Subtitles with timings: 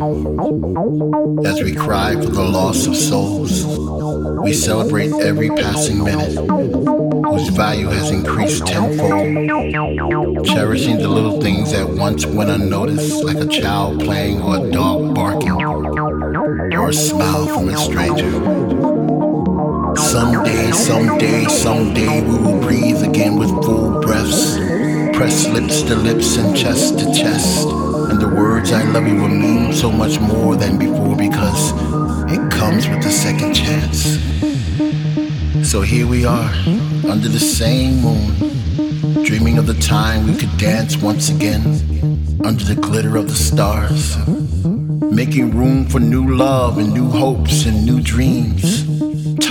[0.00, 3.66] As we cry for the loss of souls,
[4.42, 9.10] we celebrate every passing minute, whose value has increased tenfold.
[10.46, 15.14] Cherishing the little things that once went unnoticed, like a child playing or a dog
[15.14, 18.30] barking, or a smile from a stranger.
[20.00, 24.56] Someday, someday, someday we will breathe again with full breaths.
[25.14, 27.79] Press lips to lips and chest to chest.
[28.10, 31.72] And the words I love you will mean so much more than before because
[32.30, 34.18] it comes with a second chance.
[35.70, 36.50] So here we are,
[37.08, 41.62] under the same moon, dreaming of the time we could dance once again,
[42.44, 44.16] under the glitter of the stars,
[45.12, 48.88] making room for new love and new hopes and new dreams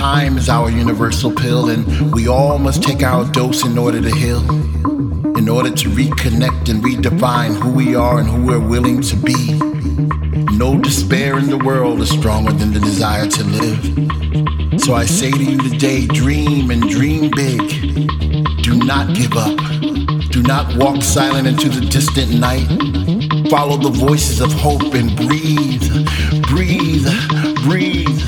[0.00, 4.10] time is our universal pill, and we all must take our dose in order to
[4.16, 4.40] heal.
[5.36, 9.58] In order to reconnect and redefine who we are and who we're willing to be.
[10.56, 14.80] No despair in the world is stronger than the desire to live.
[14.80, 17.60] So I say to you today dream and dream big.
[18.62, 19.58] Do not give up.
[20.30, 22.68] Do not walk silent into the distant night.
[23.50, 25.88] Follow the voices of hope and breathe,
[26.46, 27.06] breathe,
[27.64, 28.20] breathe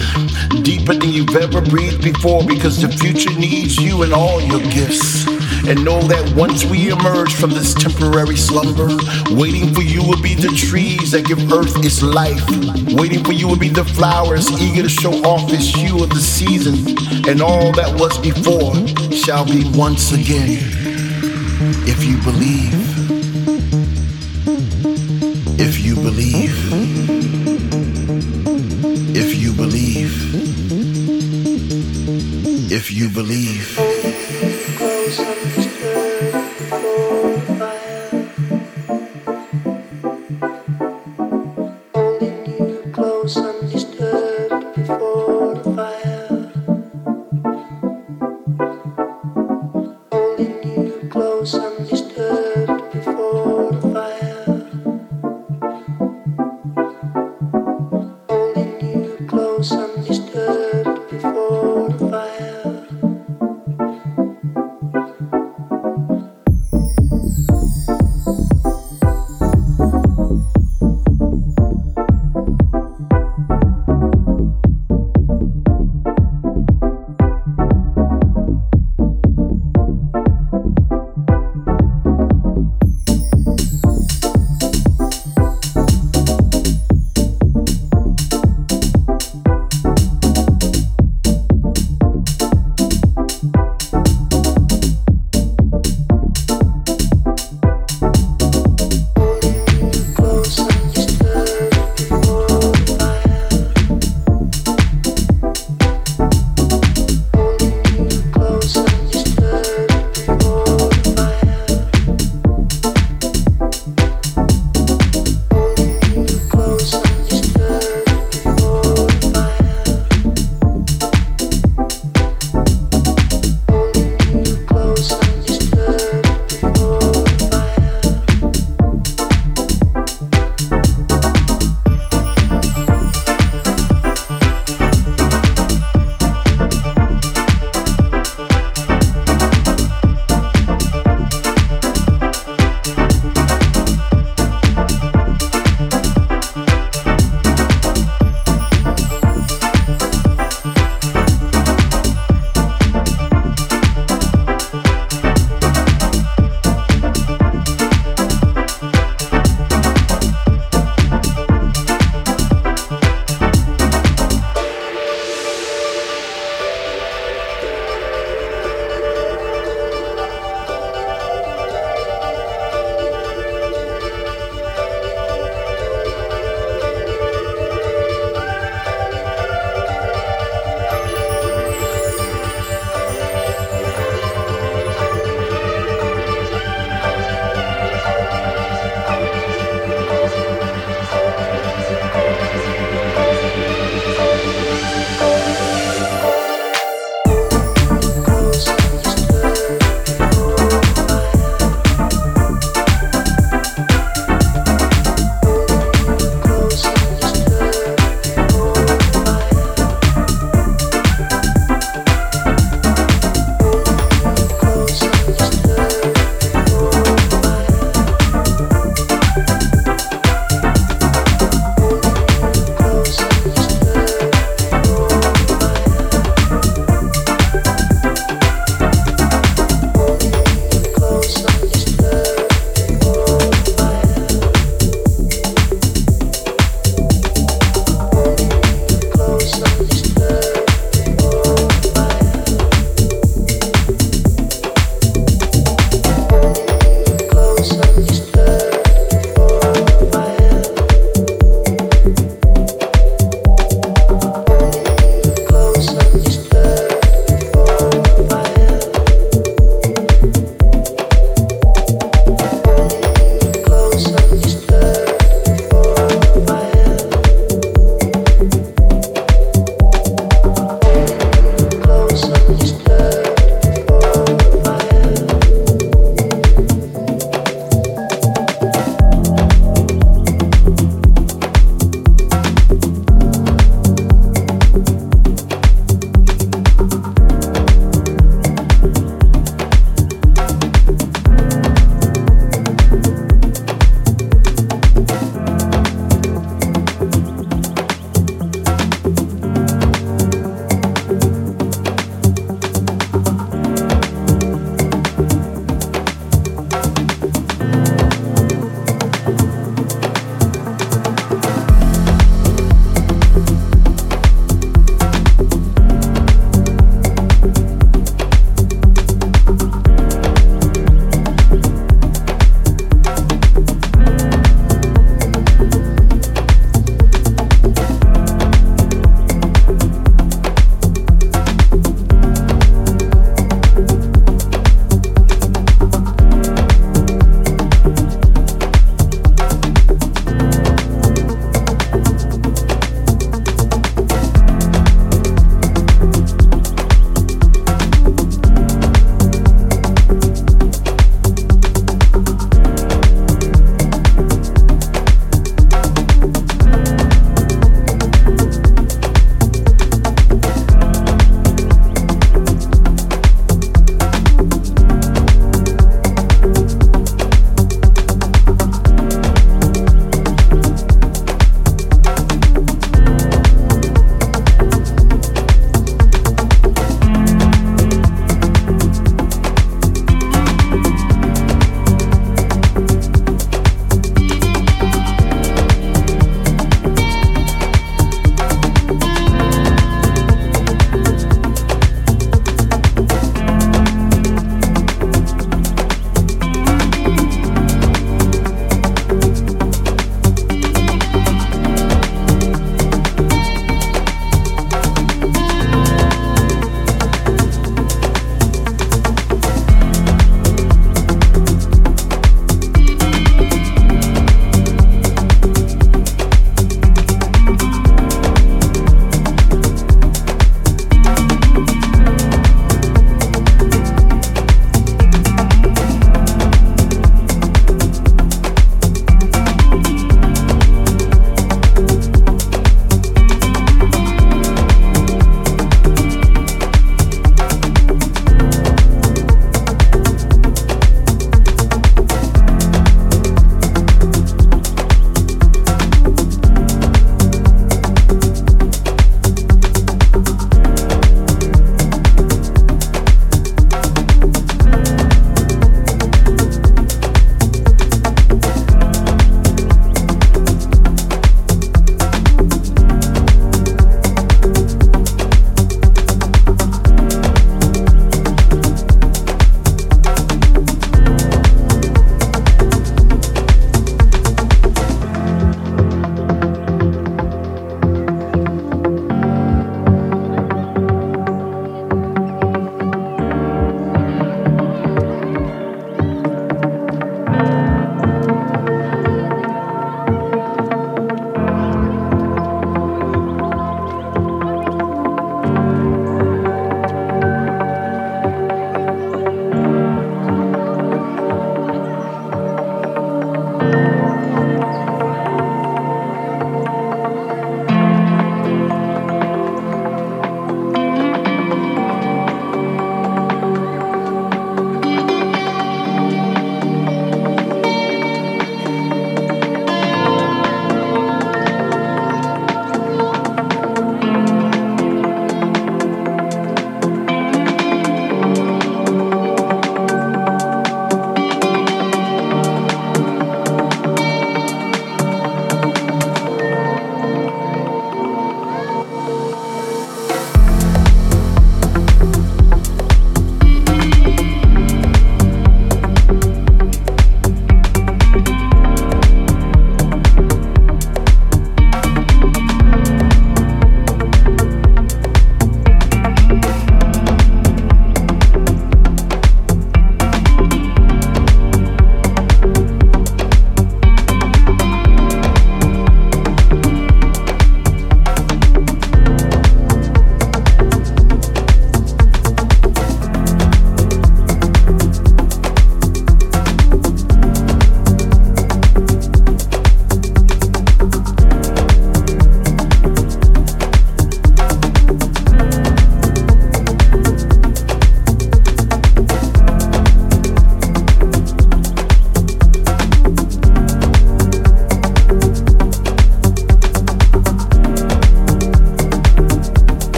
[0.63, 5.32] deeper than you've ever breathed before because the future needs you and all your gifts.
[5.69, 8.89] And know that once we emerge from this temporary slumber,
[9.31, 12.45] waiting for you will be the trees that give earth its life.
[12.95, 16.21] Waiting for you will be the flowers eager to show off its hue of the
[16.21, 16.97] season.
[17.29, 18.75] And all that was before
[19.13, 20.59] shall be once again.
[21.87, 22.83] If you believe
[25.63, 26.51] if you believe.
[29.15, 30.33] If you believe.
[32.73, 34.12] if you believe.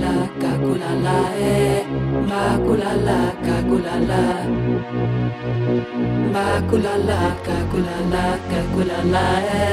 [0.00, 1.84] la kakulala kakulala e eh.
[2.30, 4.22] makulala kakulala.
[6.34, 9.26] Makulala kakulala kakulala
[9.60, 9.68] e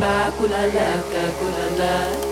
[0.00, 2.23] makulala kakulala.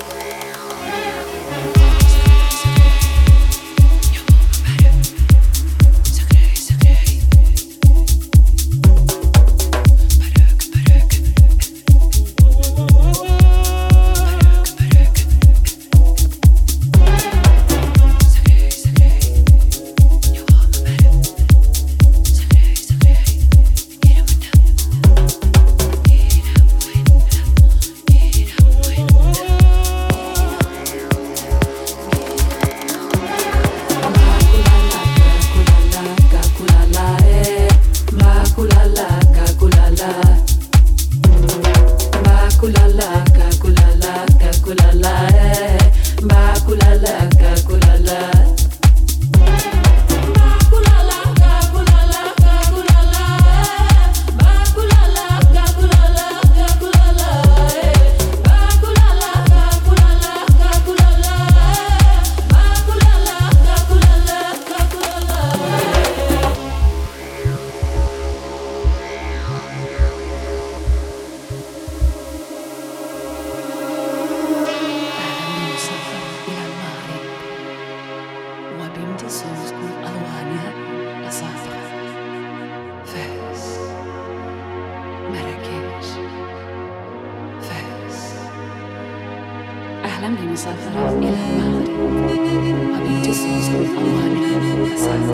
[94.62, 95.26] Fais,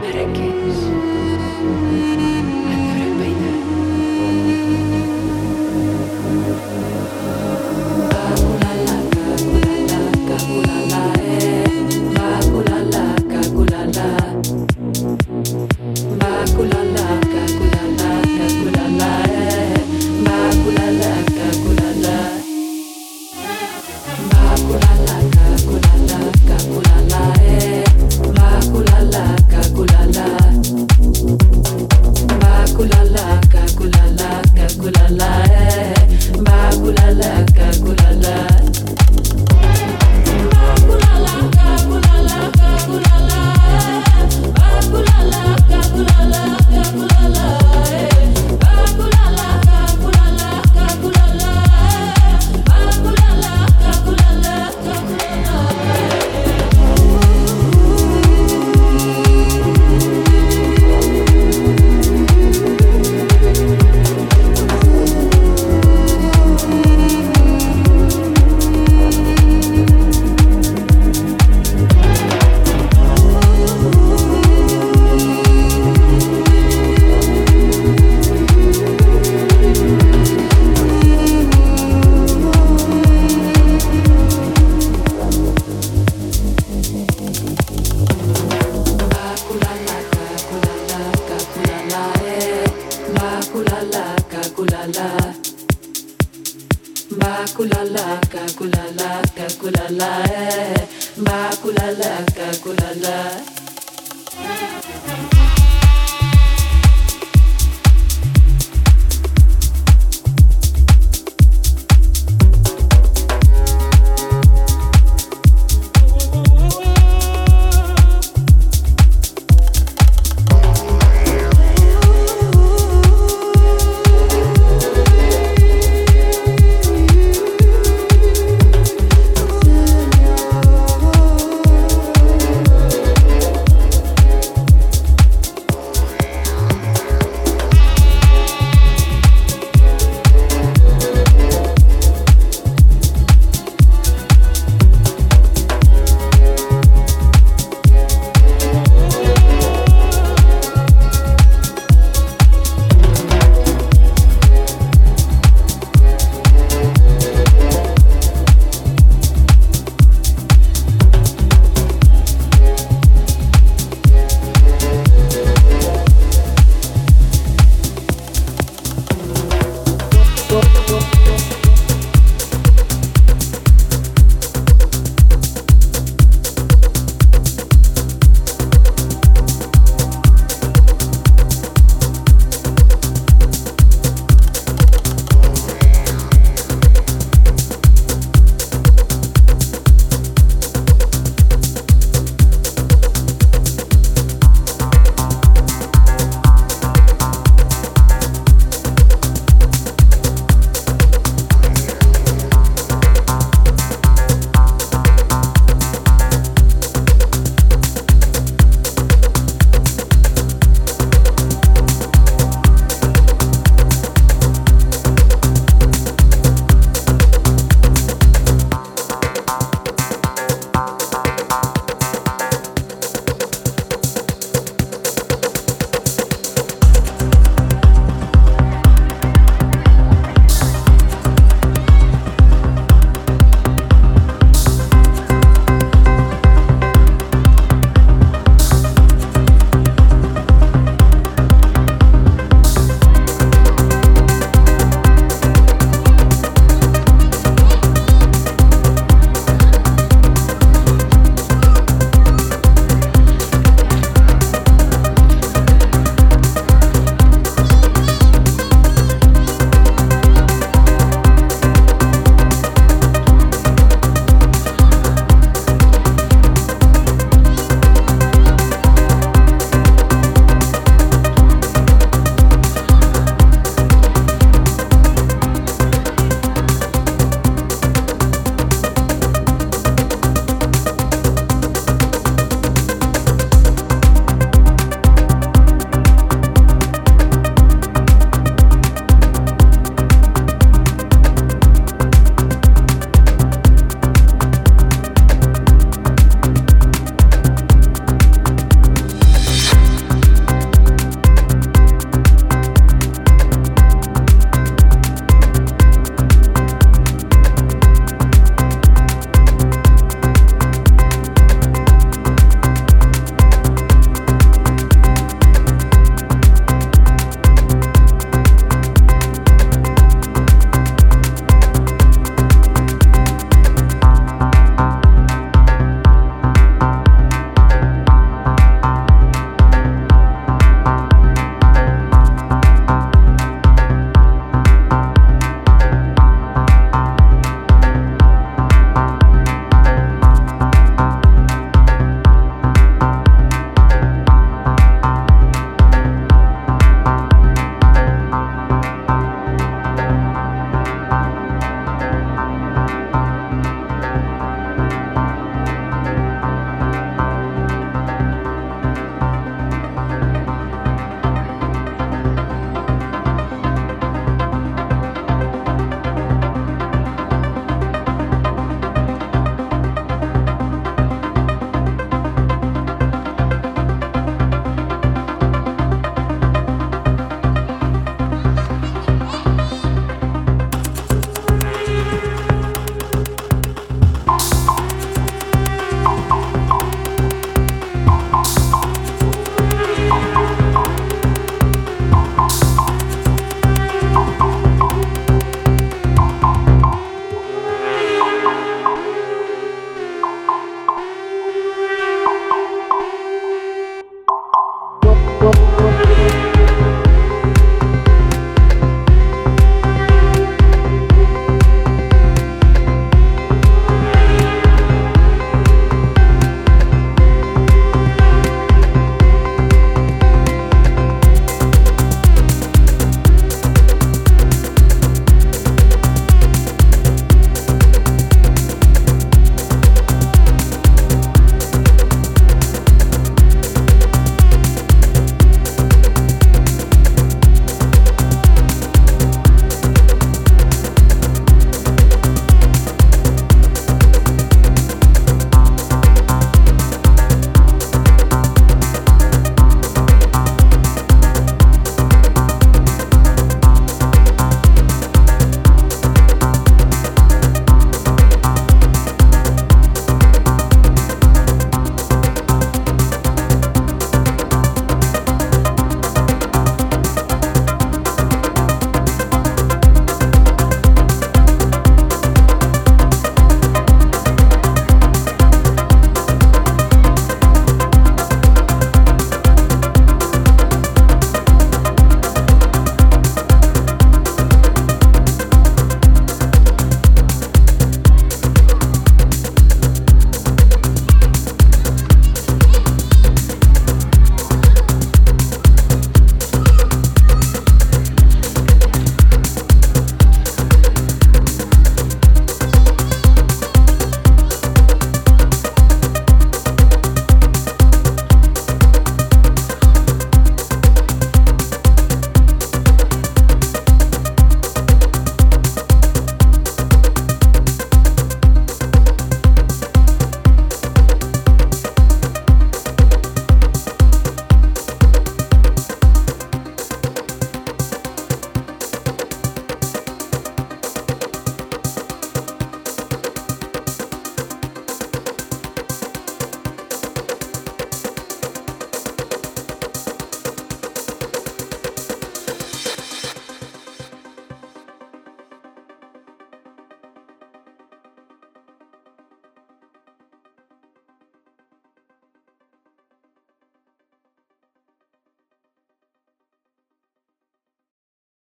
[0.00, 0.78] merguez,